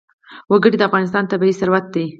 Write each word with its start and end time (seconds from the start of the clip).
وګړي 0.51 0.77
د 0.79 0.83
افغانستان 0.89 1.23
طبعي 1.31 1.53
ثروت 1.59 1.85
دی. 1.93 2.05